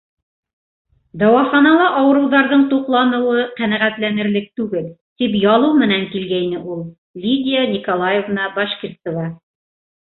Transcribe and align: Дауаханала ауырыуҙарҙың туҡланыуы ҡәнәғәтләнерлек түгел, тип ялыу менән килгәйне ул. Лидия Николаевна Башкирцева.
Дауаханала 1.23 1.89
ауырыуҙарҙың 1.99 2.63
туҡланыуы 2.71 3.45
ҡәнәғәтләнерлек 3.61 4.49
түгел, 4.63 4.91
тип 5.23 5.39
ялыу 5.45 5.79
менән 5.85 6.09
килгәйне 6.17 6.67
ул. 6.79 6.83
Лидия 7.29 7.71
Николаевна 7.79 8.51
Башкирцева. 8.61 9.31